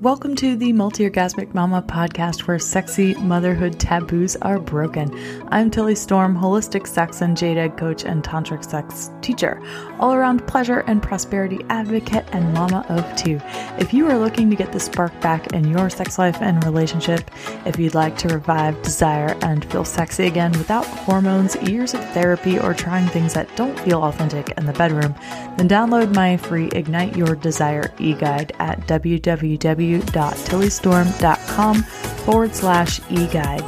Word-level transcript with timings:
Welcome 0.00 0.34
to 0.36 0.56
the 0.56 0.72
Multi 0.72 1.10
Orgasmic 1.10 1.52
Mama 1.52 1.82
podcast 1.82 2.46
where 2.46 2.58
sexy 2.58 3.12
motherhood 3.16 3.78
taboos 3.78 4.34
are 4.36 4.58
broken. 4.58 5.14
I'm 5.48 5.70
Tilly 5.70 5.94
Storm, 5.94 6.34
holistic 6.34 6.86
sex 6.86 7.20
and 7.20 7.36
jade 7.36 7.58
egg 7.58 7.76
coach 7.76 8.06
and 8.06 8.24
tantric 8.24 8.64
sex 8.64 9.10
teacher, 9.20 9.60
all 9.98 10.14
around 10.14 10.46
pleasure 10.46 10.78
and 10.86 11.02
prosperity 11.02 11.58
advocate 11.68 12.24
and 12.32 12.54
mama 12.54 12.86
of 12.88 13.14
two. 13.14 13.42
If 13.78 13.92
you 13.92 14.08
are 14.08 14.18
looking 14.18 14.48
to 14.48 14.56
get 14.56 14.72
the 14.72 14.80
spark 14.80 15.12
back 15.20 15.52
in 15.52 15.68
your 15.68 15.90
sex 15.90 16.18
life 16.18 16.40
and 16.40 16.64
relationship, 16.64 17.30
if 17.66 17.78
you'd 17.78 17.92
like 17.92 18.16
to 18.18 18.28
revive 18.28 18.80
desire 18.80 19.36
and 19.42 19.70
feel 19.70 19.84
sexy 19.84 20.26
again 20.26 20.52
without 20.52 20.86
hormones, 20.86 21.56
years 21.56 21.92
of 21.92 22.02
therapy, 22.14 22.58
or 22.58 22.72
trying 22.72 23.06
things 23.08 23.34
that 23.34 23.54
don't 23.54 23.78
feel 23.80 24.02
authentic 24.04 24.54
in 24.56 24.64
the 24.64 24.72
bedroom, 24.72 25.14
then 25.58 25.68
download 25.68 26.14
my 26.14 26.38
free 26.38 26.70
Ignite 26.72 27.18
Your 27.18 27.36
Desire 27.36 27.92
e 27.98 28.14
guide 28.14 28.52
at 28.58 28.80
www 28.86 29.89
www.tillystorm.com 29.90 31.82
forward 31.82 32.54
slash 32.54 33.00
e-guide. 33.10 33.66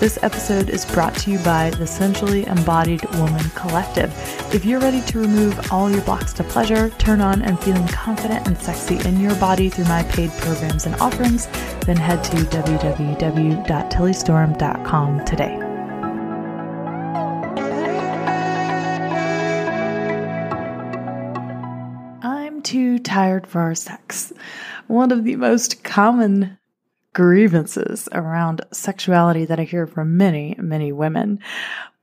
This 0.00 0.18
episode 0.22 0.68
is 0.68 0.84
brought 0.84 1.14
to 1.18 1.30
you 1.30 1.38
by 1.44 1.70
the 1.70 1.86
Sensually 1.86 2.44
Embodied 2.48 3.04
Woman 3.14 3.48
Collective. 3.50 4.12
If 4.52 4.64
you're 4.64 4.80
ready 4.80 5.00
to 5.02 5.20
remove 5.20 5.72
all 5.72 5.88
your 5.88 6.02
blocks 6.02 6.32
to 6.34 6.42
pleasure, 6.42 6.90
turn 6.98 7.20
on 7.20 7.42
and 7.42 7.56
feeling 7.60 7.86
confident 7.86 8.48
and 8.48 8.58
sexy 8.58 8.98
in 9.08 9.20
your 9.20 9.36
body 9.36 9.68
through 9.68 9.84
my 9.84 10.02
paid 10.02 10.32
programs 10.32 10.86
and 10.86 10.96
offerings, 10.96 11.46
then 11.86 11.96
head 11.96 12.24
to 12.24 12.38
www.tillystorm.com 12.38 15.24
today. 15.24 15.56
I'm 22.24 22.62
too 22.62 22.98
tired 22.98 23.46
for 23.46 23.72
sex 23.76 24.32
one 24.92 25.10
of 25.10 25.24
the 25.24 25.36
most 25.36 25.82
common 25.82 26.58
grievances 27.14 28.10
around 28.12 28.60
sexuality 28.72 29.46
that 29.46 29.58
I 29.58 29.62
hear 29.62 29.86
from 29.86 30.18
many, 30.18 30.54
many 30.58 30.92
women. 30.92 31.38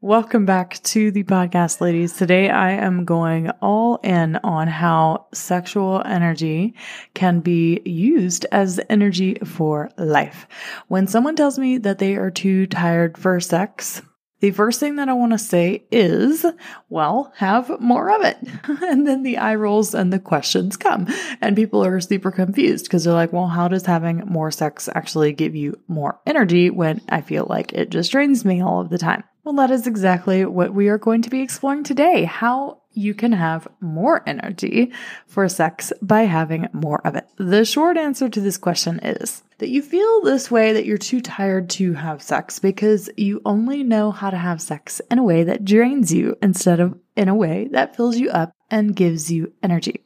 Welcome 0.02 0.48
back 0.48 0.82
to 0.86 1.12
the 1.12 1.23
podcast, 1.23 1.82
ladies. 1.82 2.14
Today 2.14 2.50
I 2.50 2.72
am 2.72 3.06
going 3.06 3.52
all 3.62 3.98
in 3.98 4.38
on 4.38 4.67
how 4.67 5.28
sexual 5.36 6.02
energy 6.04 6.73
can 7.14 7.42
be 7.42 7.80
used 7.86 8.48
as 8.52 8.80
energy 8.90 9.36
for 9.45 9.92
life. 10.00 10.48
When 10.88 11.06
someone 11.06 11.36
tells 11.36 11.60
me 11.60 11.78
that 11.78 12.00
they 12.00 12.16
are 12.16 12.32
too 12.32 12.66
tired 12.66 13.20
for 13.20 13.40
sex, 13.40 14.02
the 14.40 14.52
first 14.52 14.80
thing 14.80 14.95
that 14.95 15.09
I 15.09 15.14
want 15.14 15.34
to 15.34 15.38
say 15.38 15.86
is, 15.92 16.45
well, 16.90 17.34
have 17.38 17.80
more 17.80 18.09
of 18.09 18.23
it. 18.23 18.38
and 18.84 19.08
then 19.08 19.23
the 19.23 19.38
eye 19.38 19.56
rolls 19.56 19.94
and 19.94 20.14
the 20.14 20.20
questions 20.20 20.78
come. 20.78 21.08
And 21.42 21.56
people 21.56 21.84
are 21.84 22.00
super 22.00 22.32
confused 22.32 22.86
because 22.86 23.04
they're 23.04 23.14
like, 23.14 23.34
well, 23.34 23.48
how 23.48 23.67
does 23.67 23.86
having 23.86 24.20
more 24.28 24.52
sex 24.52 24.88
actually 24.95 25.34
give 25.34 25.56
you 25.56 25.80
more 25.88 26.20
energy 26.26 26.70
when 26.70 27.02
I 27.10 27.22
feel 27.22 27.45
like 27.50 27.73
it 27.73 27.90
just 27.90 28.12
drains 28.12 28.45
me 28.45 28.62
all 28.62 28.80
of 28.80 28.90
the 28.90 28.98
time? 28.98 29.23
Well, 29.44 29.56
that 29.56 29.72
is 29.72 29.88
exactly 29.88 30.45
what 30.45 30.73
we 30.73 30.90
are 30.90 30.98
going 30.98 31.22
to 31.23 31.30
be 31.30 31.42
exploring 31.42 31.84
today. 31.84 32.23
How 32.23 32.82
you 33.00 33.14
can 33.14 33.31
have 33.31 33.67
more 33.80 34.22
energy 34.28 34.92
for 35.25 35.47
sex 35.47 35.94
by 36.02 36.23
having 36.23 36.67
more 36.73 37.02
of 37.05 37.16
it. 37.16 37.28
The 37.38 37.64
short 37.66 37.97
answer 37.97 38.30
to 38.30 38.42
this 38.42 38.58
question 38.58 39.00
is 39.00 39.42
that 39.59 39.69
you 39.69 39.81
feel 39.81 40.22
this 40.22 40.52
way 40.52 40.73
that 40.73 40.86
you're 40.86 40.97
too 40.97 41.22
tired 41.22 41.70
to 41.70 41.94
have 41.94 42.22
sex 42.22 42.59
because 42.59 43.09
you 43.16 43.42
only 43.45 43.83
know 43.83 44.11
how 44.11 44.30
to 44.30 44.38
have 44.38 44.61
sex 44.61 45.02
in 45.09 45.20
a 45.20 45.23
way 45.23 45.44
that 45.44 45.66
drains 45.66 46.14
you 46.14 46.38
instead 46.42 46.80
of 46.80 46.97
in 47.16 47.27
a 47.27 47.36
way 47.36 47.67
that 47.72 47.95
fills 47.95 48.17
you 48.17 48.30
up 48.30 48.53
and 48.72 48.95
gives 48.95 49.30
you 49.30 49.52
energy. 49.61 50.05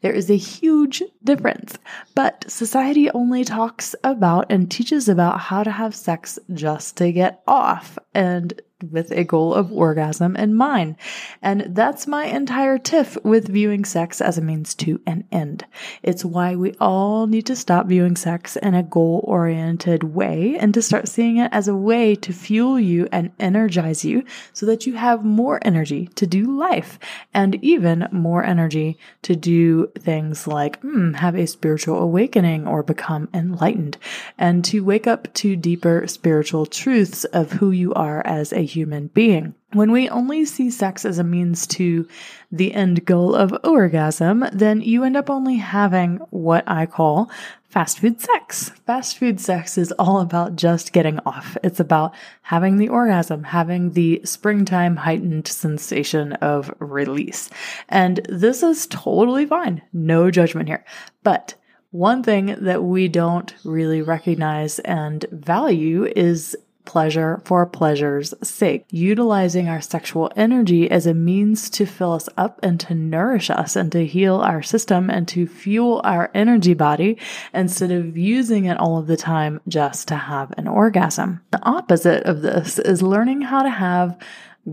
There 0.00 0.14
is 0.14 0.30
a 0.30 0.36
huge 0.36 1.02
difference, 1.22 1.76
but 2.14 2.50
society 2.50 3.10
only 3.10 3.44
talks 3.44 3.94
about 4.02 4.46
and 4.50 4.70
teaches 4.70 5.08
about 5.08 5.40
how 5.40 5.62
to 5.62 5.70
have 5.70 5.94
sex 5.94 6.38
just 6.54 6.96
to 6.98 7.12
get 7.12 7.42
off 7.46 7.98
and 8.14 8.58
with 8.90 9.10
a 9.10 9.24
goal 9.24 9.54
of 9.54 9.72
orgasm 9.72 10.36
in 10.36 10.54
mind. 10.54 10.96
And 11.42 11.66
that's 11.68 12.06
my 12.06 12.26
entire 12.26 12.78
tiff 12.78 13.16
with 13.24 13.48
viewing 13.48 13.84
sex 13.84 14.20
as 14.20 14.38
a 14.38 14.42
means 14.42 14.74
to 14.76 15.00
an 15.06 15.24
end. 15.30 15.64
It's 16.02 16.24
why 16.24 16.56
we 16.56 16.74
all 16.80 17.26
need 17.26 17.46
to 17.46 17.56
stop 17.56 17.86
viewing 17.86 18.16
sex 18.16 18.56
in 18.56 18.74
a 18.74 18.82
goal 18.82 19.24
oriented 19.26 20.02
way 20.04 20.56
and 20.58 20.72
to 20.74 20.82
start 20.82 21.08
seeing 21.08 21.36
it 21.38 21.50
as 21.52 21.68
a 21.68 21.76
way 21.76 22.14
to 22.16 22.32
fuel 22.32 22.78
you 22.78 23.08
and 23.12 23.30
energize 23.38 24.04
you 24.04 24.24
so 24.52 24.66
that 24.66 24.86
you 24.86 24.94
have 24.94 25.24
more 25.24 25.58
energy 25.62 26.08
to 26.14 26.26
do 26.26 26.56
life 26.58 26.98
and 27.32 27.56
even 27.62 28.08
more 28.12 28.44
energy 28.44 28.98
to 29.22 29.36
do 29.36 29.86
things 29.98 30.46
like 30.46 30.80
hmm, 30.80 31.12
have 31.14 31.34
a 31.34 31.46
spiritual 31.46 31.98
awakening 31.98 32.66
or 32.66 32.82
become 32.82 33.28
enlightened 33.32 33.96
and 34.38 34.64
to 34.64 34.84
wake 34.84 35.06
up 35.06 35.32
to 35.34 35.56
deeper 35.56 36.06
spiritual 36.06 36.66
truths 36.66 37.24
of 37.24 37.52
who 37.52 37.70
you 37.70 37.92
are 37.94 38.24
as 38.26 38.52
a 38.52 38.62
human 38.74 39.08
being. 39.08 39.54
When 39.72 39.90
we 39.90 40.08
only 40.08 40.44
see 40.44 40.70
sex 40.70 41.04
as 41.04 41.18
a 41.18 41.24
means 41.24 41.66
to 41.68 42.06
the 42.52 42.72
end 42.74 43.04
goal 43.04 43.34
of 43.34 43.54
orgasm, 43.64 44.44
then 44.52 44.80
you 44.80 45.04
end 45.04 45.16
up 45.16 45.30
only 45.30 45.56
having 45.56 46.16
what 46.30 46.64
I 46.66 46.86
call 46.86 47.30
fast 47.74 47.98
food 47.98 48.20
sex. 48.20 48.70
Fast 48.86 49.18
food 49.18 49.40
sex 49.40 49.76
is 49.76 49.90
all 49.98 50.20
about 50.20 50.54
just 50.54 50.92
getting 50.92 51.18
off. 51.26 51.56
It's 51.64 51.80
about 51.80 52.14
having 52.42 52.76
the 52.76 52.88
orgasm, 52.88 53.42
having 53.42 53.90
the 53.92 54.20
springtime 54.24 54.94
heightened 54.94 55.48
sensation 55.48 56.34
of 56.34 56.72
release. 56.78 57.50
And 57.88 58.20
this 58.28 58.62
is 58.62 58.86
totally 58.86 59.44
fine. 59.44 59.82
No 59.92 60.30
judgment 60.30 60.68
here. 60.68 60.84
But 61.24 61.54
one 61.90 62.22
thing 62.22 62.56
that 62.60 62.82
we 62.82 63.08
don't 63.08 63.54
really 63.64 64.02
recognize 64.02 64.78
and 64.80 65.24
value 65.30 66.04
is 66.16 66.56
pleasure 66.84 67.40
for 67.44 67.66
pleasure's 67.66 68.34
sake, 68.42 68.86
utilizing 68.90 69.68
our 69.68 69.80
sexual 69.80 70.30
energy 70.36 70.90
as 70.90 71.06
a 71.06 71.14
means 71.14 71.70
to 71.70 71.86
fill 71.86 72.12
us 72.12 72.28
up 72.36 72.60
and 72.62 72.78
to 72.80 72.94
nourish 72.94 73.50
us 73.50 73.76
and 73.76 73.90
to 73.92 74.06
heal 74.06 74.36
our 74.36 74.62
system 74.62 75.10
and 75.10 75.26
to 75.28 75.46
fuel 75.46 76.00
our 76.04 76.30
energy 76.34 76.74
body 76.74 77.18
instead 77.52 77.90
of 77.90 78.16
using 78.16 78.66
it 78.66 78.78
all 78.78 78.98
of 78.98 79.06
the 79.06 79.16
time 79.16 79.60
just 79.68 80.08
to 80.08 80.16
have 80.16 80.52
an 80.56 80.68
orgasm. 80.68 81.40
The 81.50 81.62
opposite 81.64 82.24
of 82.24 82.42
this 82.42 82.78
is 82.78 83.02
learning 83.02 83.42
how 83.42 83.62
to 83.62 83.70
have 83.70 84.18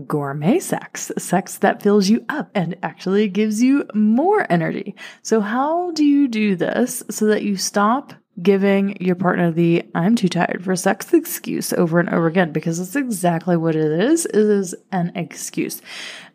gourmet 0.06 0.58
sex, 0.58 1.12
sex 1.18 1.58
that 1.58 1.82
fills 1.82 2.08
you 2.08 2.24
up 2.28 2.50
and 2.54 2.76
actually 2.82 3.28
gives 3.28 3.62
you 3.62 3.84
more 3.94 4.46
energy. 4.50 4.94
So 5.22 5.40
how 5.40 5.90
do 5.92 6.04
you 6.04 6.28
do 6.28 6.56
this 6.56 7.02
so 7.10 7.26
that 7.26 7.42
you 7.42 7.56
stop 7.56 8.14
giving 8.40 8.96
your 9.00 9.14
partner 9.14 9.50
the 9.50 9.84
I'm 9.94 10.16
too 10.16 10.28
tired 10.28 10.64
for 10.64 10.74
sex 10.74 11.12
excuse 11.12 11.72
over 11.72 12.00
and 12.00 12.08
over 12.08 12.26
again 12.26 12.52
because 12.52 12.78
that's 12.78 12.96
exactly 12.96 13.56
what 13.56 13.76
it 13.76 13.92
is. 13.92 14.24
It 14.26 14.36
is 14.36 14.74
an 14.90 15.12
excuse. 15.14 15.82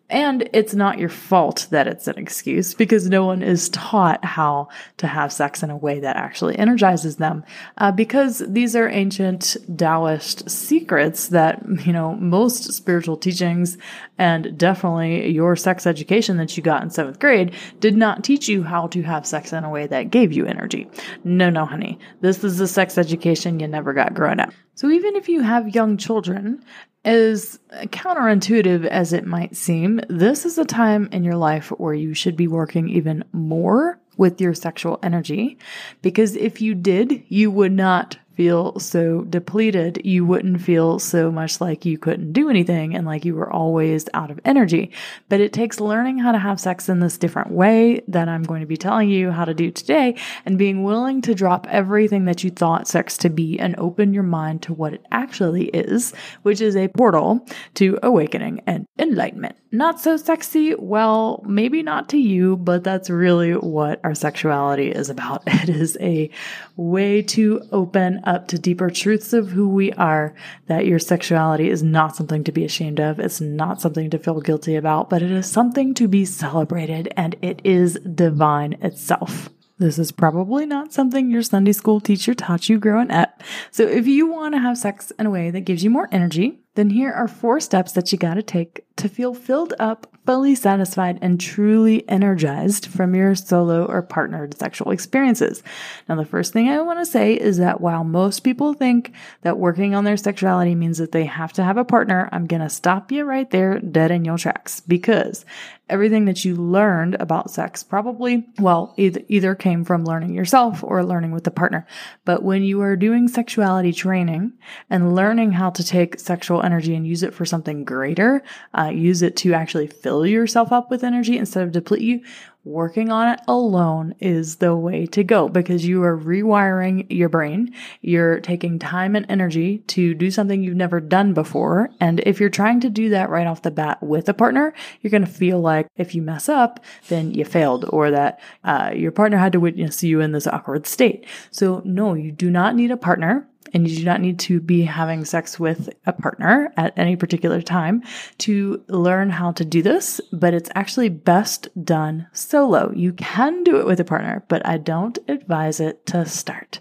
And 0.09 0.49
it's 0.53 0.73
not 0.73 0.99
your 0.99 1.09
fault 1.09 1.67
that 1.71 1.87
it's 1.87 2.07
an 2.07 2.17
excuse 2.17 2.73
because 2.73 3.09
no 3.09 3.25
one 3.25 3.41
is 3.41 3.67
taught 3.69 4.23
how 4.23 4.69
to 4.97 5.07
have 5.07 5.33
sex 5.33 5.63
in 5.63 5.69
a 5.69 5.75
way 5.75 5.99
that 5.99 6.15
actually 6.15 6.57
energizes 6.57 7.17
them. 7.17 7.43
Uh, 7.77 7.91
because 7.91 8.41
these 8.47 8.73
are 8.75 8.87
ancient 8.87 9.57
Taoist 9.75 10.49
secrets 10.49 11.27
that, 11.29 11.61
you 11.85 11.91
know, 11.91 12.15
most 12.15 12.71
spiritual 12.71 13.17
teachings 13.17 13.77
and 14.17 14.57
definitely 14.57 15.29
your 15.29 15.57
sex 15.57 15.85
education 15.85 16.37
that 16.37 16.55
you 16.55 16.63
got 16.63 16.83
in 16.83 16.89
seventh 16.89 17.19
grade 17.19 17.53
did 17.81 17.97
not 17.97 18.23
teach 18.23 18.47
you 18.47 18.63
how 18.63 18.87
to 18.87 19.01
have 19.01 19.27
sex 19.27 19.51
in 19.51 19.65
a 19.65 19.69
way 19.69 19.87
that 19.87 20.09
gave 20.09 20.31
you 20.31 20.45
energy. 20.45 20.89
No, 21.25 21.49
no, 21.49 21.65
honey. 21.65 21.99
This 22.21 22.45
is 22.45 22.57
the 22.57 22.67
sex 22.67 22.97
education 22.97 23.59
you 23.59 23.67
never 23.67 23.93
got 23.93 24.13
growing 24.13 24.39
up. 24.39 24.53
So 24.75 24.89
even 24.89 25.15
if 25.15 25.27
you 25.27 25.41
have 25.41 25.73
young 25.73 25.97
children, 25.97 26.63
as 27.07 27.57
counterintuitive 27.71 28.85
as 28.85 29.13
it 29.13 29.25
might 29.25 29.55
seem, 29.55 30.01
this 30.09 30.45
is 30.45 30.57
a 30.57 30.65
time 30.65 31.07
in 31.13 31.23
your 31.23 31.37
life 31.37 31.69
where 31.69 31.93
you 31.93 32.13
should 32.13 32.35
be 32.35 32.49
working 32.49 32.89
even 32.89 33.23
more 33.31 33.97
with 34.17 34.41
your 34.41 34.53
sexual 34.53 34.99
energy. 35.01 35.57
Because 36.01 36.35
if 36.35 36.59
you 36.61 36.75
did, 36.75 37.23
you 37.29 37.49
would 37.49 37.71
not 37.71 38.17
feel 38.37 38.79
so 38.79 39.21
depleted, 39.23 39.99
you 40.05 40.23
wouldn't 40.23 40.61
feel 40.61 40.99
so 40.99 41.31
much 41.31 41.59
like 41.59 41.85
you 41.85 41.97
couldn't 41.97 42.33
do 42.33 42.51
anything 42.51 42.95
and 42.95 43.03
like 43.03 43.25
you 43.25 43.33
were 43.33 43.51
always 43.51 44.05
out 44.13 44.29
of 44.29 44.39
energy. 44.45 44.91
But 45.27 45.41
it 45.41 45.51
takes 45.51 45.79
learning 45.79 46.19
how 46.19 46.31
to 46.31 46.37
have 46.37 46.59
sex 46.59 46.87
in 46.87 46.99
this 46.99 47.17
different 47.17 47.49
way 47.49 48.03
that 48.07 48.29
I'm 48.29 48.43
going 48.43 48.61
to 48.61 48.67
be 48.67 48.77
telling 48.77 49.09
you 49.09 49.31
how 49.31 49.43
to 49.43 49.55
do 49.55 49.71
today 49.71 50.15
and 50.45 50.55
being 50.55 50.83
willing 50.83 51.21
to 51.23 51.33
drop 51.33 51.65
everything 51.71 52.25
that 52.25 52.43
you 52.43 52.51
thought 52.51 52.87
sex 52.87 53.17
to 53.17 53.29
be 53.29 53.59
and 53.59 53.75
open 53.79 54.13
your 54.13 54.21
mind 54.21 54.61
to 54.63 54.73
what 54.73 54.93
it 54.93 55.03
actually 55.11 55.65
is, 55.69 56.13
which 56.43 56.61
is 56.61 56.75
a 56.75 56.89
portal 56.89 57.43
to 57.73 57.97
awakening 58.03 58.61
and 58.67 58.85
enlightenment. 58.99 59.55
Not 59.71 59.99
so 59.99 60.15
sexy? 60.15 60.75
Well, 60.75 61.43
maybe 61.45 61.83
not 61.83 62.07
to 62.09 62.17
you, 62.17 62.55
but 62.55 62.85
that's 62.85 63.09
really 63.09 63.51
what 63.53 63.99
our 64.03 64.15
sexuality 64.15 64.91
is 64.91 65.09
about. 65.09 65.43
It 65.67 65.69
is 65.69 65.97
a 65.99 66.29
way 66.77 67.23
to 67.23 67.61
open 67.73 68.21
up 68.27 68.47
to 68.49 68.59
deeper 68.59 68.89
truths 68.89 69.33
of 69.33 69.49
who 69.49 69.67
we 69.67 69.91
are, 69.93 70.35
that 70.67 70.85
your 70.85 70.99
sexuality 70.99 71.69
is 71.69 71.81
not 71.81 72.15
something 72.15 72.43
to 72.43 72.51
be 72.51 72.65
ashamed 72.65 72.99
of. 72.99 73.19
It's 73.19 73.41
not 73.41 73.81
something 73.81 74.09
to 74.09 74.19
feel 74.19 74.41
guilty 74.41 74.75
about, 74.75 75.09
but 75.09 75.23
it 75.23 75.31
is 75.31 75.49
something 75.49 75.93
to 75.95 76.07
be 76.07 76.25
celebrated 76.25 77.11
and 77.15 77.35
it 77.41 77.61
is 77.63 77.95
divine 77.99 78.73
itself. 78.81 79.49
This 79.79 79.99
is 79.99 80.11
probably 80.11 80.65
not 80.65 80.91
something 80.91 81.29
your 81.29 81.43
Sunday 81.43 81.71
school 81.71 81.99
teacher 81.99 82.33
taught 82.33 82.67
you 82.67 82.79
growing 82.79 83.11
up. 83.11 83.43
So 83.69 83.83
if 83.83 84.07
you 84.07 84.25
want 84.25 84.55
to 84.55 84.59
have 84.59 84.77
sex 84.77 85.11
in 85.19 85.27
a 85.27 85.29
way 85.29 85.51
that 85.51 85.61
gives 85.61 85.83
you 85.83 85.91
more 85.91 86.09
energy, 86.11 86.59
then 86.77 86.91
here 86.91 87.11
are 87.11 87.27
four 87.27 87.59
steps 87.59 87.93
that 87.93 88.11
you 88.11 88.19
got 88.19 88.35
to 88.35 88.43
take 88.43 88.85
to 88.97 89.09
feel 89.09 89.33
filled 89.33 89.73
up, 89.79 90.07
fully 90.25 90.53
satisfied, 90.53 91.17
and 91.21 91.39
truly 91.39 92.07
energized 92.09 92.85
from 92.85 93.15
your 93.15 93.33
solo 93.33 93.85
or 93.85 94.01
partnered 94.01 94.55
sexual 94.57 94.91
experiences. 94.91 95.63
Now, 96.07 96.15
the 96.15 96.25
first 96.25 96.53
thing 96.53 96.69
I 96.69 96.81
want 96.81 96.99
to 96.99 97.05
say 97.05 97.33
is 97.33 97.57
that 97.57 97.81
while 97.81 98.03
most 98.03 98.41
people 98.41 98.73
think 98.73 99.13
that 99.41 99.57
working 99.57 99.95
on 99.95 100.03
their 100.03 100.17
sexuality 100.17 100.75
means 100.75 100.99
that 100.99 101.11
they 101.11 101.25
have 101.25 101.53
to 101.53 101.63
have 101.63 101.77
a 101.77 101.85
partner, 101.85 102.29
I'm 102.31 102.45
going 102.45 102.61
to 102.61 102.69
stop 102.69 103.11
you 103.11 103.23
right 103.23 103.49
there 103.49 103.79
dead 103.79 104.11
in 104.11 104.25
your 104.25 104.37
tracks 104.37 104.79
because 104.81 105.45
everything 105.89 106.25
that 106.25 106.43
you 106.43 106.55
learned 106.55 107.15
about 107.15 107.51
sex 107.51 107.83
probably, 107.83 108.47
well, 108.59 108.93
either, 108.97 109.21
either 109.27 109.55
came 109.55 109.85
from 109.85 110.03
learning 110.03 110.33
yourself 110.33 110.83
or 110.83 111.03
learning 111.03 111.31
with 111.31 111.47
a 111.47 111.51
partner. 111.51 111.87
But 112.25 112.43
when 112.43 112.63
you 112.63 112.81
are 112.81 112.95
doing 112.95 113.27
sexuality 113.27 113.93
training 113.93 114.53
and 114.89 115.15
learning 115.15 115.53
how 115.53 115.69
to 115.71 115.83
take 115.83 116.19
sexual 116.19 116.61
energy 116.67 116.93
and 116.93 117.07
use 117.07 117.23
it 117.23 117.33
for 117.33 117.45
something 117.45 117.83
greater, 117.83 118.43
uh, 118.77 118.91
use 118.93 119.21
it 119.21 119.35
to 119.37 119.53
actually 119.53 119.87
fill 119.87 120.25
yourself 120.25 120.71
up 120.71 120.91
with 120.91 121.03
energy 121.03 121.37
instead 121.37 121.63
of 121.63 121.71
deplete 121.71 122.01
you, 122.01 122.21
working 122.67 123.09
on 123.09 123.29
it 123.29 123.39
alone 123.47 124.13
is 124.19 124.57
the 124.57 124.75
way 124.75 125.05
to 125.05 125.23
go 125.23 125.47
because 125.47 125.85
you 125.85 126.03
are 126.03 126.17
rewiring 126.17 127.07
your 127.09 127.29
brain. 127.29 127.73
You're 128.01 128.41
taking 128.41 128.77
time 128.77 129.15
and 129.15 129.25
energy 129.29 129.79
to 129.87 130.13
do 130.13 130.29
something 130.29 130.61
you've 130.61 130.75
never 130.75 130.99
done 130.99 131.33
before. 131.33 131.89
And 132.01 132.19
if 132.25 132.39
you're 132.39 132.49
trying 132.49 132.81
to 132.81 132.89
do 132.89 133.09
that 133.09 133.29
right 133.29 133.47
off 133.47 133.61
the 133.61 133.71
bat 133.71 134.03
with 134.03 134.27
a 134.27 134.33
partner, 134.33 134.73
you're 135.01 135.11
going 135.11 135.25
to 135.25 135.31
feel 135.31 135.61
like 135.61 135.87
if 135.95 136.13
you 136.13 136.21
mess 136.21 136.49
up, 136.49 136.83
then 137.07 137.31
you 137.31 137.45
failed 137.45 137.85
or 137.89 138.11
that 138.11 138.39
uh, 138.65 138.91
your 138.93 139.11
partner 139.11 139.37
had 139.37 139.53
to 139.53 139.59
witness 139.61 140.03
you 140.03 140.19
in 140.19 140.33
this 140.33 140.47
awkward 140.47 140.85
state. 140.85 141.25
So 141.51 141.81
no, 141.85 142.13
you 142.15 142.31
do 142.31 142.51
not 142.51 142.75
need 142.75 142.91
a 142.91 142.97
partner 142.97 143.47
and 143.73 143.87
you 143.87 143.97
do 143.97 144.05
not 144.05 144.21
need 144.21 144.39
to 144.39 144.59
be 144.59 144.83
having 144.83 145.25
sex 145.25 145.59
with 145.59 145.89
a 146.05 146.13
partner 146.13 146.73
at 146.77 146.93
any 146.97 147.15
particular 147.15 147.61
time 147.61 148.03
to 148.39 148.83
learn 148.87 149.29
how 149.29 149.51
to 149.53 149.65
do 149.65 149.81
this, 149.81 150.21
but 150.31 150.53
it's 150.53 150.69
actually 150.75 151.09
best 151.09 151.67
done 151.83 152.27
solo. 152.33 152.91
You 152.95 153.13
can 153.13 153.63
do 153.63 153.77
it 153.77 153.85
with 153.85 153.99
a 153.99 154.05
partner, 154.05 154.43
but 154.47 154.65
I 154.65 154.77
don't 154.77 155.17
advise 155.27 155.79
it 155.79 156.05
to 156.07 156.25
start. 156.25 156.79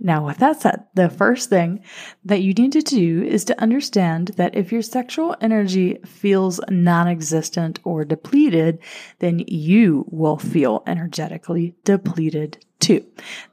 Now, 0.00 0.26
with 0.26 0.38
that 0.38 0.60
said, 0.60 0.84
the 0.94 1.08
first 1.08 1.48
thing 1.48 1.82
that 2.24 2.42
you 2.42 2.52
need 2.52 2.72
to 2.72 2.82
do 2.82 3.22
is 3.22 3.44
to 3.44 3.60
understand 3.60 4.28
that 4.36 4.56
if 4.56 4.72
your 4.72 4.82
sexual 4.82 5.36
energy 5.40 5.98
feels 6.04 6.60
non 6.68 7.06
existent 7.06 7.78
or 7.84 8.04
depleted, 8.04 8.80
then 9.20 9.44
you 9.46 10.04
will 10.10 10.36
feel 10.36 10.82
energetically 10.86 11.74
depleted 11.84 12.64
too. 12.84 13.02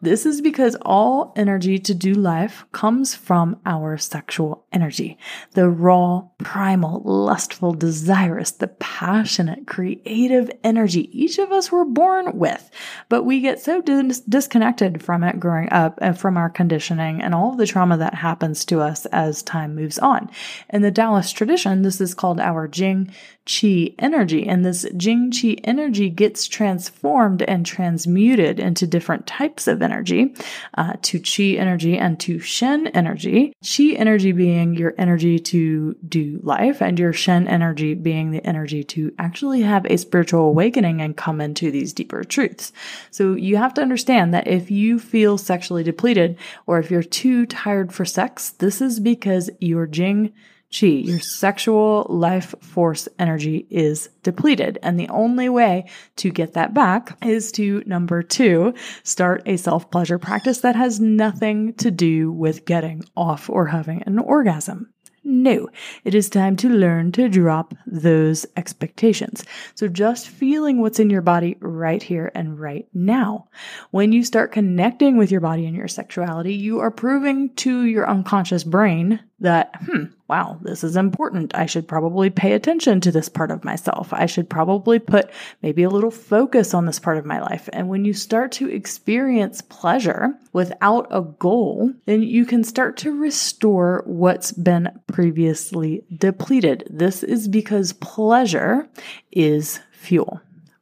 This 0.01 0.25
is 0.25 0.41
because 0.41 0.75
all 0.81 1.31
energy 1.37 1.79
to 1.79 1.93
do 1.93 2.13
life 2.13 2.65
comes 2.73 3.15
from 3.15 3.57
our 3.65 3.97
sexual 3.97 4.65
energy. 4.73 5.17
The 5.51 5.69
raw, 5.69 6.27
primal, 6.39 7.01
lustful, 7.03 7.73
desirous, 7.73 8.51
the 8.51 8.67
passionate, 8.67 9.67
creative 9.67 10.51
energy 10.65 11.09
each 11.17 11.39
of 11.39 11.51
us 11.53 11.71
were 11.71 11.85
born 11.85 12.37
with. 12.37 12.69
But 13.07 13.23
we 13.23 13.39
get 13.39 13.61
so 13.61 13.81
dis- 13.81 14.19
disconnected 14.19 15.01
from 15.01 15.23
it 15.23 15.39
growing 15.39 15.71
up 15.71 15.97
and 16.01 16.19
from 16.19 16.35
our 16.35 16.49
conditioning 16.49 17.21
and 17.21 17.33
all 17.33 17.51
of 17.51 17.57
the 17.57 17.67
trauma 17.67 17.95
that 17.97 18.15
happens 18.15 18.65
to 18.65 18.81
us 18.81 19.05
as 19.07 19.41
time 19.43 19.75
moves 19.75 19.97
on. 19.97 20.29
In 20.71 20.81
the 20.81 20.91
Taoist 20.91 21.37
tradition, 21.37 21.83
this 21.83 22.01
is 22.01 22.13
called 22.13 22.41
our 22.41 22.67
Jing 22.67 23.13
Qi 23.47 23.95
energy. 23.97 24.47
And 24.47 24.63
this 24.63 24.85
Jing 24.95 25.31
Qi 25.31 25.59
energy 25.63 26.09
gets 26.09 26.47
transformed 26.47 27.41
and 27.41 27.65
transmuted 27.65 28.59
into 28.59 28.85
different 28.85 29.25
types 29.25 29.67
of 29.67 29.81
energy 29.81 30.35
uh, 30.77 30.93
to 31.01 31.19
Qi 31.19 31.57
energy 31.57 31.97
and 31.97 32.19
to 32.19 32.39
Shen 32.39 32.87
energy. 32.87 33.53
Qi 33.63 33.99
energy 33.99 34.31
being 34.31 34.75
your 34.75 34.93
energy 34.97 35.39
to 35.39 35.95
do 36.07 36.39
life, 36.43 36.81
and 36.81 36.99
your 36.99 37.13
Shen 37.13 37.47
energy 37.47 37.95
being 37.95 38.31
the 38.31 38.45
energy 38.45 38.83
to 38.83 39.11
actually 39.17 39.61
have 39.61 39.85
a 39.85 39.97
spiritual 39.97 40.41
awakening 40.41 41.01
and 41.01 41.17
come 41.17 41.41
into 41.41 41.71
these 41.71 41.93
deeper 41.93 42.23
truths. 42.23 42.71
So 43.09 43.33
you 43.33 43.57
have 43.57 43.73
to 43.75 43.81
understand 43.81 44.33
that 44.33 44.47
if 44.47 44.69
you 44.69 44.99
feel 44.99 45.37
sexually 45.37 45.83
depleted 45.83 46.37
or 46.67 46.79
if 46.79 46.91
you're 46.91 47.03
too 47.03 47.45
tired 47.47 47.91
for 47.91 48.05
sex, 48.05 48.51
this 48.51 48.81
is 48.81 48.99
because 48.99 49.49
your 49.59 49.87
Jing 49.87 50.31
chi, 50.73 50.87
your 50.87 51.19
sexual 51.19 52.05
life 52.09 52.55
force 52.61 53.07
energy 53.19 53.67
is 53.69 54.09
depleted. 54.23 54.79
And 54.81 54.99
the 54.99 55.09
only 55.09 55.49
way 55.49 55.89
to 56.17 56.29
get 56.29 56.53
that 56.53 56.73
back 56.73 57.17
is 57.23 57.51
to 57.53 57.83
number 57.85 58.23
two, 58.23 58.73
start 59.03 59.43
a 59.45 59.57
self 59.57 59.91
pleasure 59.91 60.19
practice 60.19 60.61
that 60.61 60.75
has 60.75 60.99
nothing 60.99 61.73
to 61.75 61.91
do 61.91 62.31
with 62.31 62.65
getting 62.65 63.03
off 63.15 63.49
or 63.49 63.67
having 63.67 64.03
an 64.03 64.19
orgasm. 64.19 64.93
No, 65.23 65.69
it 66.03 66.15
is 66.15 66.29
time 66.29 66.55
to 66.57 66.69
learn 66.69 67.11
to 67.11 67.29
drop 67.29 67.75
those 67.85 68.47
expectations. 68.57 69.45
So 69.75 69.87
just 69.87 70.27
feeling 70.27 70.81
what's 70.81 70.99
in 70.99 71.11
your 71.11 71.21
body 71.21 71.57
right 71.59 72.01
here 72.01 72.31
and 72.33 72.59
right 72.59 72.87
now. 72.91 73.47
When 73.91 74.13
you 74.13 74.23
start 74.23 74.51
connecting 74.51 75.17
with 75.17 75.29
your 75.29 75.41
body 75.41 75.67
and 75.67 75.75
your 75.75 75.87
sexuality, 75.87 76.55
you 76.55 76.79
are 76.79 76.89
proving 76.89 77.53
to 77.57 77.85
your 77.85 78.09
unconscious 78.09 78.63
brain 78.63 79.19
that, 79.41 79.75
hmm, 79.83 80.05
wow, 80.27 80.57
this 80.61 80.83
is 80.83 80.95
important. 80.95 81.53
I 81.55 81.65
should 81.65 81.87
probably 81.87 82.29
pay 82.29 82.53
attention 82.53 83.01
to 83.01 83.11
this 83.11 83.27
part 83.27 83.51
of 83.51 83.63
myself. 83.63 84.13
I 84.13 84.27
should 84.27 84.49
probably 84.49 84.99
put 84.99 85.29
maybe 85.61 85.83
a 85.83 85.89
little 85.89 86.11
focus 86.11 86.73
on 86.73 86.85
this 86.85 86.99
part 86.99 87.17
of 87.17 87.25
my 87.25 87.41
life. 87.41 87.67
And 87.73 87.89
when 87.89 88.05
you 88.05 88.13
start 88.13 88.51
to 88.53 88.69
experience 88.69 89.61
pleasure 89.61 90.35
without 90.53 91.07
a 91.09 91.21
goal, 91.21 91.91
then 92.05 92.21
you 92.21 92.45
can 92.45 92.63
start 92.63 92.97
to 92.97 93.19
restore 93.19 94.03
what's 94.05 94.51
been 94.51 94.89
previously 95.07 96.05
depleted. 96.15 96.87
This 96.89 97.23
is 97.23 97.47
because 97.47 97.93
pleasure 97.93 98.87
is 99.31 99.79
fuel 99.91 100.41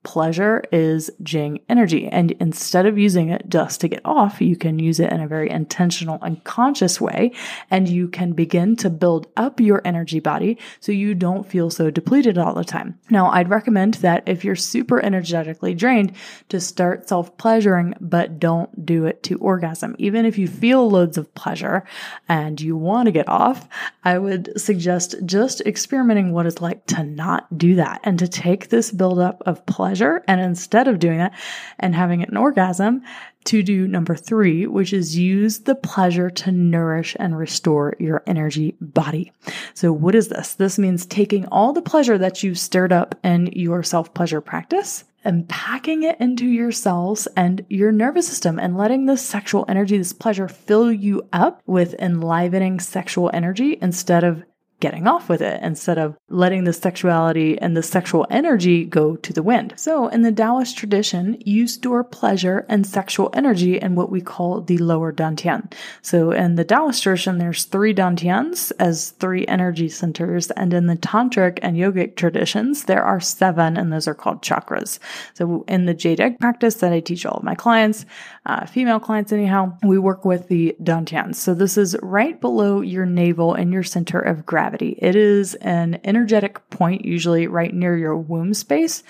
pleasure 0.10 0.64
is 0.72 1.12
Jing 1.22 1.60
energy. 1.70 2.08
And 2.08 2.32
instead 2.40 2.88
of 2.88 2.98
using 2.98 3.30
it 3.30 3.48
just 3.48 3.80
to 3.82 3.88
get 3.88 4.02
off, 4.04 4.42
you 4.42 4.56
can 4.56 4.80
use 4.80 5.00
it 5.00 5.12
in 5.12 5.22
a 5.22 5.28
very 5.28 5.52
intentional 5.52 6.18
and 6.24 6.44
conscious 6.44 7.00
way. 7.00 7.32
And 7.70 7.88
you 7.88 8.08
can 8.08 8.34
begin 8.34 8.76
to 8.78 8.90
build 8.90 9.28
up 9.38 9.60
your 9.60 9.84
energy 9.86 10.20
body 10.20 10.58
so 10.80 10.92
you 10.92 11.14
don't 11.14 11.48
feel 11.48 11.70
so 11.70 11.92
depleted 11.92 12.40
all 12.40 12.56
the 12.56 12.64
time. 12.64 12.98
Now, 13.12 13.30
I'd 13.30 13.52
recommend 13.52 13.96
that 14.06 14.24
if 14.26 14.44
you're 14.44 14.56
super 14.56 15.00
energetically 15.00 15.76
drained, 15.76 16.14
to 16.48 16.60
start 16.60 17.08
self 17.08 17.38
pleasuring, 17.38 17.94
but 18.02 18.40
don't 18.40 18.88
do 18.88 19.06
it 19.06 19.22
to 19.24 19.38
orgasm. 19.38 19.96
Even 20.00 20.26
if 20.26 20.40
you 20.40 20.48
feel 20.48 20.90
loads 20.90 21.20
of 21.20 21.32
pleasure 21.36 21.84
and 22.28 22.60
you 22.60 22.76
want 22.76 23.06
to 23.06 23.12
get 23.12 23.30
off, 23.30 23.68
I 24.04 24.18
would 24.18 24.60
suggest 24.60 25.14
just 25.24 25.62
experimenting 25.62 26.32
what 26.32 26.48
it's 26.48 26.62
like 26.62 26.88
to 26.88 27.04
not 27.04 27.56
do 27.56 27.76
that 27.76 28.02
and 28.04 28.18
to 28.18 28.28
take 28.28 28.70
this 28.70 28.92
buildup 28.92 29.44
of 29.46 29.64
pleasure 29.68 29.99
pleasure. 30.00 30.24
And 30.28 30.40
instead 30.40 30.88
of 30.88 31.00
doing 31.00 31.18
that 31.18 31.34
and 31.80 31.94
having 31.94 32.24
an 32.24 32.38
orgasm, 32.38 33.02
to 33.46 33.64
do 33.64 33.88
number 33.88 34.16
three, 34.16 34.68
which 34.68 34.92
is 34.92 35.18
use 35.18 35.60
the 35.60 35.74
pleasure 35.74 36.30
to 36.30 36.52
nourish 36.52 37.16
and 37.20 37.38
restore 37.38 37.96
your 37.98 38.22
energy 38.28 38.76
body. 38.82 39.32
So 39.74 39.94
what 39.94 40.14
is 40.14 40.28
this? 40.28 40.56
This 40.56 40.78
means 40.78 41.06
taking 41.06 41.46
all 41.48 41.72
the 41.72 41.82
pleasure 41.82 42.18
that 42.18 42.44
you 42.44 42.54
stirred 42.54 42.92
up 42.92 43.16
in 43.24 43.48
your 43.54 43.82
self 43.82 44.14
pleasure 44.14 44.42
practice 44.42 45.06
and 45.24 45.48
packing 45.48 46.04
it 46.04 46.20
into 46.20 46.46
your 46.46 46.72
cells 46.72 47.28
and 47.36 47.66
your 47.70 47.92
nervous 47.92 48.28
system 48.28 48.60
and 48.60 48.78
letting 48.78 49.06
this 49.06 49.26
sexual 49.26 49.66
energy, 49.68 49.98
this 49.98 50.14
pleasure 50.14 50.48
fill 50.48 50.92
you 50.92 51.28
up 51.32 51.62
with 51.66 51.94
enlivening 51.96 52.80
sexual 52.80 53.32
energy 53.34 53.78
instead 53.82 54.24
of 54.24 54.44
getting 54.80 55.08
off 55.08 55.28
with 55.28 55.42
it 55.42 55.62
instead 55.62 55.98
of 55.98 56.18
letting 56.30 56.64
the 56.64 56.74
sexuality 56.74 57.60
and 57.60 57.76
the 57.76 57.84
sexual 57.84 58.26
energy 58.30 58.86
go 58.86 59.16
to 59.18 59.34
the 59.34 59.44
wind. 59.44 59.74
So 59.76 60.08
in 60.08 60.22
the 60.22 60.32
Taoist 60.32 60.78
tradition, 60.78 61.38
you 61.46 61.68
store 61.68 62.04
pleasure 62.04 62.66
and 62.70 62.88
sexual 62.88 63.30
energy 63.34 63.78
in 63.78 63.96
what 63.96 64.10
we 64.10 64.22
call 64.22 64.62
the 64.62 64.78
lower 64.78 65.12
dantian. 65.12 65.72
So 66.02 66.32
in 66.32 66.56
the 66.56 66.64
Taoist 66.64 67.04
tradition, 67.04 67.40
there's 67.40 67.66
three 67.66 67.94
dantians 67.94 68.72
as 68.80 69.12
three 69.12 69.46
energy 69.48 69.90
centers. 69.90 70.50
And 70.52 70.74
in 70.74 70.88
the 70.88 70.96
tantric 70.96 71.60
and 71.62 71.76
yogic 71.76 72.16
traditions, 72.16 72.86
there 72.86 73.04
are 73.04 73.20
seven 73.20 73.76
and 73.76 73.92
those 73.92 74.08
are 74.08 74.16
called 74.16 74.42
chakras. 74.42 75.00
So 75.34 75.66
in 75.68 75.86
the 75.86 75.94
jade 75.94 76.22
egg 76.22 76.40
practice 76.40 76.76
that 76.76 76.94
I 76.94 77.02
teach 77.02 77.26
all 77.26 77.38
of 77.38 77.44
my 77.44 77.56
clients, 77.56 78.06
uh, 78.46 78.66
female 78.66 79.00
clients 79.00 79.32
anyhow, 79.32 79.78
we 79.84 79.98
work 79.98 80.24
with 80.24 80.48
the 80.48 80.76
dantians. 80.82 81.36
So 81.36 81.54
this 81.54 81.78
is 81.78 81.98
right 82.02 82.40
below 82.40 82.82
your 82.82 83.06
navel 83.06 83.54
and 83.54 83.74
your 83.74 83.84
center 83.84 84.20
of 84.20 84.46
gravity 84.46 84.69
cavity. 84.70 84.96
It 85.00 85.16
is 85.16 85.56
an 85.56 86.00
energetic 86.04 86.70
point, 86.70 87.04
usually 87.06 87.48
right 87.48 87.74
near 87.74 87.98
your 87.98 88.16
womb 88.16 88.54
space, 88.54 89.04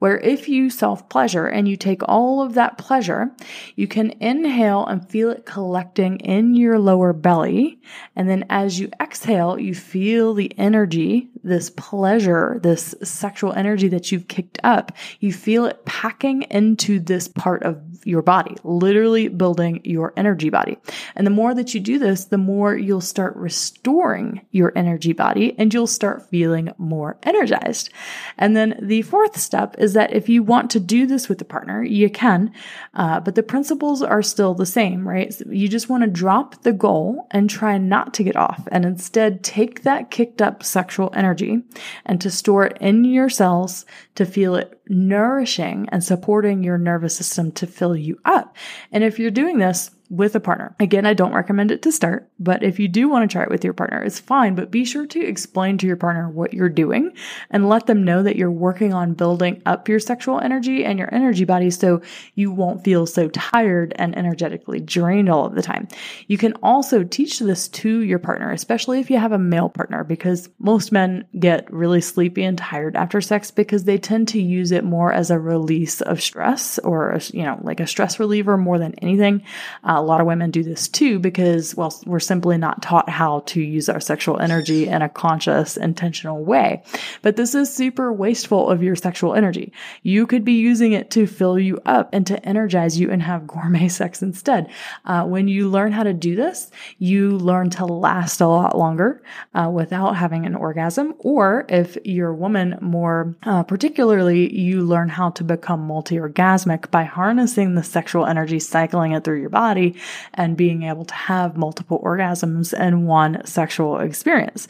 where 0.00 0.18
if 0.18 0.48
you 0.48 0.68
self 0.68 1.08
pleasure 1.08 1.46
and 1.46 1.68
you 1.68 1.76
take 1.76 2.02
all 2.08 2.42
of 2.42 2.54
that 2.54 2.76
pleasure, 2.76 3.30
you 3.76 3.86
can 3.86 4.10
inhale 4.20 4.84
and 4.84 5.08
feel 5.08 5.30
it 5.30 5.46
collecting 5.46 6.18
in 6.18 6.54
your 6.54 6.78
lower 6.78 7.12
belly. 7.12 7.80
And 8.16 8.28
then 8.28 8.44
as 8.50 8.80
you 8.80 8.90
exhale, 9.00 9.58
you 9.58 9.74
feel 9.74 10.34
the 10.34 10.52
energy, 10.58 11.30
this 11.44 11.70
pleasure, 11.70 12.58
this 12.62 12.94
sexual 13.02 13.52
energy 13.52 13.88
that 13.88 14.10
you've 14.10 14.28
kicked 14.28 14.58
up. 14.64 14.92
You 15.20 15.32
feel 15.32 15.66
it 15.66 15.84
packing 15.84 16.42
into 16.50 16.98
this 16.98 17.28
part 17.28 17.62
of 17.62 17.80
your 18.04 18.22
body, 18.22 18.56
literally 18.64 19.28
building 19.28 19.80
your 19.84 20.12
energy 20.16 20.50
body. 20.50 20.78
And 21.14 21.26
the 21.26 21.30
more 21.30 21.54
that 21.54 21.74
you 21.74 21.80
do 21.80 21.98
this, 21.98 22.26
the 22.26 22.38
more 22.38 22.76
you'll 22.76 23.00
start 23.00 23.36
restoring 23.36 24.46
your 24.50 24.72
energy 24.76 25.12
body 25.12 25.54
and 25.58 25.72
you'll 25.72 25.86
start 25.86 26.28
feeling 26.30 26.72
more 26.78 27.18
energized. 27.22 27.90
And 28.38 28.56
then 28.56 28.78
the 28.80 29.02
fourth 29.02 29.36
step 29.36 29.74
is 29.78 29.89
is 29.90 29.94
that 29.94 30.12
if 30.12 30.28
you 30.28 30.40
want 30.44 30.70
to 30.70 30.78
do 30.78 31.04
this 31.04 31.28
with 31.28 31.40
a 31.40 31.44
partner, 31.44 31.82
you 31.82 32.08
can, 32.08 32.52
uh, 32.94 33.18
but 33.18 33.34
the 33.34 33.42
principles 33.42 34.02
are 34.02 34.22
still 34.22 34.54
the 34.54 34.64
same, 34.64 35.08
right? 35.08 35.34
So 35.34 35.44
you 35.50 35.68
just 35.68 35.88
want 35.88 36.04
to 36.04 36.08
drop 36.08 36.62
the 36.62 36.72
goal 36.72 37.26
and 37.32 37.50
try 37.50 37.76
not 37.76 38.14
to 38.14 38.22
get 38.22 38.36
off 38.36 38.68
and 38.70 38.84
instead 38.84 39.42
take 39.42 39.82
that 39.82 40.12
kicked 40.12 40.40
up 40.40 40.62
sexual 40.62 41.10
energy 41.12 41.62
and 42.06 42.20
to 42.20 42.30
store 42.30 42.66
it 42.66 42.78
in 42.80 43.04
your 43.04 43.28
cells 43.28 43.84
to 44.14 44.24
feel 44.24 44.54
it 44.54 44.80
nourishing 44.88 45.88
and 45.90 46.04
supporting 46.04 46.62
your 46.62 46.78
nervous 46.78 47.16
system 47.16 47.50
to 47.52 47.66
fill 47.66 47.96
you 47.96 48.16
up. 48.24 48.56
And 48.92 49.02
if 49.02 49.18
you're 49.18 49.32
doing 49.32 49.58
this, 49.58 49.90
with 50.10 50.34
a 50.34 50.40
partner. 50.40 50.74
Again, 50.80 51.06
I 51.06 51.14
don't 51.14 51.32
recommend 51.32 51.70
it 51.70 51.82
to 51.82 51.92
start, 51.92 52.28
but 52.40 52.64
if 52.64 52.80
you 52.80 52.88
do 52.88 53.08
want 53.08 53.28
to 53.28 53.32
try 53.32 53.44
it 53.44 53.50
with 53.50 53.62
your 53.62 53.72
partner, 53.72 54.02
it's 54.02 54.18
fine, 54.18 54.56
but 54.56 54.70
be 54.70 54.84
sure 54.84 55.06
to 55.06 55.24
explain 55.24 55.78
to 55.78 55.86
your 55.86 55.96
partner 55.96 56.28
what 56.28 56.52
you're 56.52 56.68
doing 56.68 57.12
and 57.50 57.68
let 57.68 57.86
them 57.86 58.04
know 58.04 58.22
that 58.24 58.34
you're 58.34 58.50
working 58.50 58.92
on 58.92 59.14
building 59.14 59.62
up 59.66 59.88
your 59.88 60.00
sexual 60.00 60.40
energy 60.40 60.84
and 60.84 60.98
your 60.98 61.14
energy 61.14 61.44
body 61.44 61.70
so 61.70 62.02
you 62.34 62.50
won't 62.50 62.82
feel 62.82 63.06
so 63.06 63.28
tired 63.28 63.92
and 63.96 64.18
energetically 64.18 64.80
drained 64.80 65.28
all 65.28 65.46
of 65.46 65.54
the 65.54 65.62
time. 65.62 65.86
You 66.26 66.36
can 66.36 66.54
also 66.54 67.04
teach 67.04 67.38
this 67.38 67.68
to 67.68 68.00
your 68.00 68.18
partner, 68.18 68.50
especially 68.50 68.98
if 68.98 69.10
you 69.10 69.18
have 69.18 69.32
a 69.32 69.38
male 69.38 69.68
partner, 69.68 70.02
because 70.02 70.48
most 70.58 70.90
men 70.90 71.24
get 71.38 71.72
really 71.72 72.00
sleepy 72.00 72.42
and 72.42 72.58
tired 72.58 72.96
after 72.96 73.20
sex 73.20 73.52
because 73.52 73.84
they 73.84 73.98
tend 73.98 74.26
to 74.28 74.42
use 74.42 74.72
it 74.72 74.82
more 74.82 75.12
as 75.12 75.30
a 75.30 75.38
release 75.38 76.00
of 76.00 76.20
stress 76.20 76.80
or, 76.80 77.16
you 77.32 77.44
know, 77.44 77.60
like 77.62 77.78
a 77.78 77.86
stress 77.86 78.18
reliever 78.18 78.56
more 78.56 78.78
than 78.78 78.94
anything. 78.96 79.42
Uh, 79.84 79.99
a 80.00 80.02
lot 80.02 80.20
of 80.20 80.26
women 80.26 80.50
do 80.50 80.62
this 80.62 80.88
too 80.88 81.18
because, 81.18 81.74
well, 81.76 81.94
we're 82.06 82.20
simply 82.20 82.56
not 82.58 82.82
taught 82.82 83.08
how 83.08 83.40
to 83.40 83.60
use 83.60 83.88
our 83.88 84.00
sexual 84.00 84.40
energy 84.40 84.88
in 84.88 85.02
a 85.02 85.08
conscious, 85.08 85.76
intentional 85.76 86.42
way. 86.42 86.82
But 87.22 87.36
this 87.36 87.54
is 87.54 87.72
super 87.72 88.12
wasteful 88.12 88.70
of 88.70 88.82
your 88.82 88.96
sexual 88.96 89.34
energy. 89.34 89.72
You 90.02 90.26
could 90.26 90.44
be 90.44 90.54
using 90.54 90.92
it 90.92 91.10
to 91.12 91.26
fill 91.26 91.58
you 91.58 91.80
up 91.84 92.08
and 92.12 92.26
to 92.26 92.44
energize 92.46 92.98
you 92.98 93.10
and 93.10 93.22
have 93.22 93.46
gourmet 93.46 93.88
sex 94.00 94.22
instead. 94.22 94.70
Uh, 95.04 95.24
when 95.24 95.48
you 95.48 95.68
learn 95.68 95.92
how 95.92 96.02
to 96.02 96.12
do 96.12 96.34
this, 96.34 96.70
you 96.98 97.30
learn 97.30 97.70
to 97.70 97.84
last 97.84 98.40
a 98.40 98.46
lot 98.46 98.76
longer 98.76 99.22
uh, 99.54 99.70
without 99.72 100.16
having 100.16 100.46
an 100.46 100.54
orgasm. 100.54 101.14
Or 101.18 101.66
if 101.68 101.98
you're 102.04 102.30
a 102.30 102.34
woman, 102.34 102.78
more 102.80 103.36
uh, 103.42 103.62
particularly, 103.62 104.54
you 104.54 104.82
learn 104.82 105.08
how 105.08 105.30
to 105.30 105.44
become 105.44 105.86
multi 105.86 106.16
orgasmic 106.16 106.90
by 106.90 107.04
harnessing 107.04 107.74
the 107.74 107.82
sexual 107.82 108.26
energy, 108.26 108.58
cycling 108.58 109.12
it 109.12 109.24
through 109.24 109.40
your 109.40 109.50
body 109.50 109.89
and 110.34 110.56
being 110.56 110.84
able 110.84 111.04
to 111.04 111.14
have 111.14 111.56
multiple 111.56 112.00
orgasms 112.04 112.78
in 112.78 113.06
one 113.06 113.44
sexual 113.46 113.98
experience. 113.98 114.68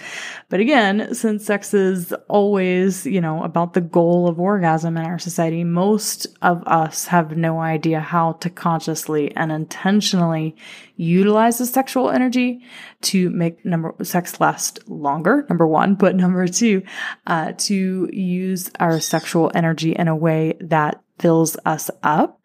But 0.48 0.60
again, 0.60 1.14
since 1.14 1.44
sex 1.44 1.74
is 1.74 2.12
always, 2.28 3.06
you 3.06 3.20
know, 3.20 3.42
about 3.42 3.74
the 3.74 3.80
goal 3.80 4.28
of 4.28 4.38
orgasm 4.38 4.96
in 4.96 5.04
our 5.04 5.18
society, 5.18 5.64
most 5.64 6.26
of 6.42 6.62
us 6.66 7.06
have 7.06 7.36
no 7.36 7.60
idea 7.60 8.00
how 8.00 8.32
to 8.32 8.50
consciously 8.50 9.34
and 9.36 9.52
intentionally 9.52 10.56
utilize 10.96 11.58
the 11.58 11.66
sexual 11.66 12.10
energy 12.10 12.62
to 13.00 13.30
make 13.30 13.64
number 13.64 13.94
sex 14.02 14.38
last 14.40 14.86
longer 14.88 15.46
number 15.48 15.66
one 15.66 15.94
but 15.94 16.14
number 16.24 16.46
two 16.46 16.82
uh, 17.26 17.52
to 17.56 18.08
use 18.12 18.70
our 18.78 19.00
sexual 19.00 19.50
energy 19.54 19.92
in 19.92 20.08
a 20.08 20.16
way 20.16 20.54
that 20.60 21.02
fills 21.18 21.56
us 21.64 21.90
up 22.02 22.39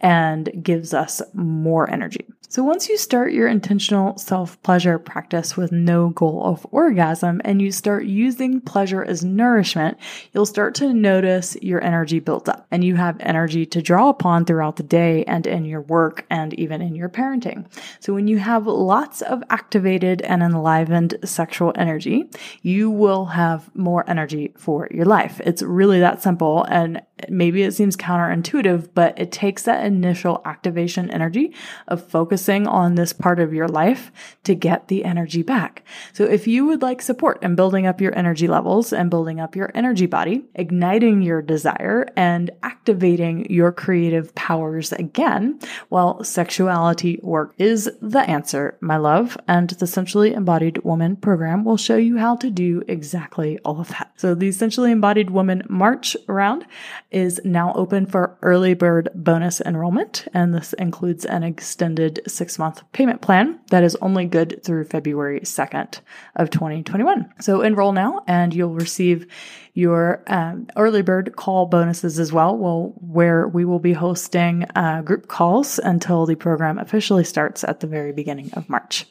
and 0.00 0.50
gives 0.62 0.94
us 0.94 1.22
more 1.34 1.88
energy. 1.90 2.26
So 2.50 2.64
once 2.64 2.88
you 2.88 2.98
start 2.98 3.32
your 3.32 3.46
intentional 3.46 4.18
self 4.18 4.60
pleasure 4.64 4.98
practice 4.98 5.56
with 5.56 5.70
no 5.70 6.08
goal 6.08 6.42
of 6.44 6.66
orgasm 6.72 7.40
and 7.44 7.62
you 7.62 7.70
start 7.70 8.06
using 8.06 8.60
pleasure 8.60 9.04
as 9.04 9.24
nourishment, 9.24 9.96
you'll 10.32 10.46
start 10.46 10.74
to 10.74 10.92
notice 10.92 11.56
your 11.62 11.80
energy 11.80 12.18
built 12.18 12.48
up 12.48 12.66
and 12.72 12.82
you 12.82 12.96
have 12.96 13.16
energy 13.20 13.66
to 13.66 13.80
draw 13.80 14.08
upon 14.08 14.46
throughout 14.46 14.74
the 14.74 14.82
day 14.82 15.22
and 15.26 15.46
in 15.46 15.64
your 15.64 15.82
work 15.82 16.26
and 16.28 16.52
even 16.54 16.82
in 16.82 16.96
your 16.96 17.08
parenting. 17.08 17.66
So 18.00 18.12
when 18.14 18.26
you 18.26 18.38
have 18.38 18.66
lots 18.66 19.22
of 19.22 19.44
activated 19.48 20.20
and 20.22 20.42
enlivened 20.42 21.18
sexual 21.24 21.72
energy, 21.76 22.30
you 22.62 22.90
will 22.90 23.26
have 23.26 23.72
more 23.76 24.02
energy 24.10 24.54
for 24.56 24.88
your 24.90 25.04
life. 25.04 25.40
It's 25.44 25.62
really 25.62 26.00
that 26.00 26.20
simple. 26.20 26.64
And 26.64 27.00
maybe 27.28 27.62
it 27.62 27.74
seems 27.74 27.96
counterintuitive, 27.96 28.88
but 28.94 29.18
it 29.18 29.30
takes 29.30 29.62
that 29.64 29.84
initial 29.84 30.42
activation 30.44 31.10
energy 31.10 31.54
of 31.86 32.02
focusing 32.40 32.66
on 32.66 32.94
this 32.94 33.12
part 33.12 33.38
of 33.38 33.52
your 33.52 33.68
life 33.68 34.10
to 34.44 34.54
get 34.54 34.88
the 34.88 35.04
energy 35.04 35.42
back. 35.42 35.84
So 36.14 36.24
if 36.24 36.46
you 36.46 36.64
would 36.66 36.80
like 36.80 37.02
support 37.02 37.42
in 37.42 37.54
building 37.54 37.86
up 37.86 38.00
your 38.00 38.16
energy 38.16 38.48
levels 38.48 38.94
and 38.94 39.10
building 39.10 39.40
up 39.40 39.54
your 39.54 39.70
energy 39.74 40.06
body, 40.06 40.44
igniting 40.54 41.20
your 41.20 41.42
desire 41.42 42.06
and 42.16 42.50
activating 42.62 43.50
your 43.50 43.72
creative 43.72 44.34
powers 44.34 44.90
again, 44.92 45.58
well, 45.90 46.24
sexuality 46.24 47.20
work 47.22 47.52
is 47.58 47.90
the 48.00 48.20
answer, 48.20 48.78
my 48.80 48.96
love. 48.96 49.36
And 49.46 49.68
the 49.70 49.86
Sensually 49.86 50.32
Embodied 50.32 50.82
Woman 50.82 51.16
program 51.16 51.62
will 51.62 51.76
show 51.76 51.96
you 51.98 52.16
how 52.16 52.36
to 52.36 52.50
do 52.50 52.82
exactly 52.88 53.58
all 53.66 53.80
of 53.80 53.88
that. 53.88 54.12
So 54.16 54.34
the 54.34 54.50
Sensually 54.50 54.92
Embodied 54.92 55.28
Woman 55.28 55.62
March 55.68 56.16
round 56.26 56.64
is 57.10 57.38
now 57.44 57.74
open 57.74 58.06
for 58.06 58.38
early 58.40 58.72
bird 58.72 59.10
bonus 59.14 59.60
enrollment, 59.60 60.26
and 60.32 60.54
this 60.54 60.72
includes 60.74 61.26
an 61.26 61.42
extended 61.42 62.20
six 62.30 62.58
month 62.58 62.82
payment 62.92 63.20
plan 63.20 63.58
that 63.70 63.82
is 63.82 63.96
only 64.00 64.26
good 64.26 64.62
through 64.64 64.84
February 64.84 65.40
2nd 65.40 66.00
of 66.36 66.50
2021. 66.50 67.32
So 67.40 67.62
enroll 67.62 67.92
now 67.92 68.22
and 68.26 68.54
you'll 68.54 68.74
receive 68.74 69.26
your 69.74 70.22
um, 70.26 70.66
early 70.76 71.02
bird 71.02 71.36
call 71.36 71.66
bonuses 71.66 72.18
as 72.18 72.32
well, 72.32 72.56
well, 72.56 72.94
where 72.96 73.48
we 73.48 73.64
will 73.64 73.78
be 73.78 73.92
hosting 73.92 74.64
uh, 74.74 75.02
group 75.02 75.28
calls 75.28 75.78
until 75.78 76.26
the 76.26 76.34
program 76.34 76.78
officially 76.78 77.24
starts 77.24 77.64
at 77.64 77.80
the 77.80 77.86
very 77.86 78.12
beginning 78.12 78.52
of 78.54 78.68
March. 78.68 79.06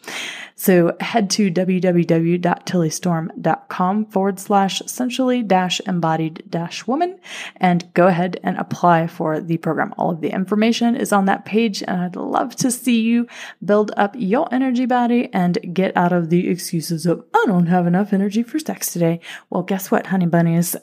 So 0.59 0.95
head 0.99 1.29
to 1.31 1.49
www.tillystorm.com 1.49 4.05
forward 4.07 4.39
slash 4.41 4.81
sensually 4.85 5.41
dash 5.41 5.79
embodied 5.87 6.43
dash 6.49 6.85
woman 6.85 7.17
and 7.55 7.87
go 7.93 8.07
ahead 8.07 8.41
and 8.43 8.57
apply 8.57 9.07
for 9.07 9.39
the 9.39 9.55
program. 9.55 9.93
All 9.97 10.11
of 10.11 10.19
the 10.19 10.33
information 10.33 10.97
is 10.97 11.13
on 11.13 11.23
that 11.25 11.45
page 11.45 11.81
and 11.83 12.01
I'd 12.01 12.17
love 12.17 12.57
to 12.57 12.71
see 12.71 12.99
you 12.99 13.25
build 13.63 13.93
up 13.95 14.15
your 14.17 14.53
energy 14.53 14.85
body 14.85 15.29
and 15.31 15.57
get 15.73 15.95
out 15.95 16.11
of 16.11 16.29
the 16.29 16.49
excuses 16.49 17.05
of, 17.05 17.23
I 17.33 17.45
don't 17.47 17.67
have 17.67 17.87
enough 17.87 18.11
energy 18.11 18.43
for 18.43 18.59
sex 18.59 18.91
today. 18.91 19.21
Well, 19.49 19.63
guess 19.63 19.89
what, 19.89 20.07
honey 20.07 20.25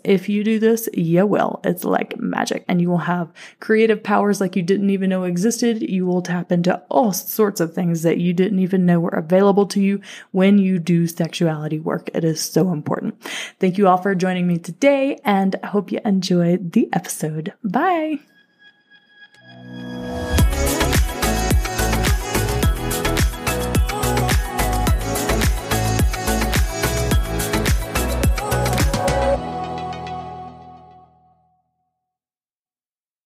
If 0.05 0.29
you 0.29 0.45
do 0.45 0.59
this, 0.59 0.89
you 0.93 1.27
will. 1.27 1.61
It's 1.65 1.85
like 1.85 2.19
magic 2.19 2.65
and 2.69 2.81
you 2.81 2.89
will 2.89 2.99
have 2.99 3.33
creative 3.61 4.03
powers 4.03 4.41
like 4.41 4.57
you 4.57 4.63
didn't 4.63 4.91
even 4.91 5.11
know 5.11 5.25
existed. 5.25 5.83
You 5.83 6.07
will 6.07 6.23
tap 6.23 6.53
into 6.53 6.83
all 6.91 7.13
sorts 7.13 7.61
of 7.61 7.75
things 7.75 8.03
that 8.03 8.19
you 8.19 8.33
didn't 8.33 8.59
even 8.59 8.87
know 8.87 9.01
were 9.01 9.11
available 9.11 9.67
to 9.67 9.81
you 9.81 10.01
when 10.33 10.59
you 10.59 10.79
do 10.79 11.07
sexuality 11.07 11.79
work. 11.79 12.11
It 12.15 12.25
is 12.25 12.41
so 12.41 12.73
important. 12.73 13.23
Thank 13.61 13.79
you 13.79 13.89
all 13.89 13.99
for 13.99 14.15
joining 14.15 14.47
me 14.47 14.59
today 14.59 15.19
and 15.25 15.57
I 15.63 15.69
hope 15.69 15.93
you 15.93 16.01
enjoyed 16.05 16.73
the 16.73 16.89
episode. 16.93 17.53
Bye. 17.63 18.21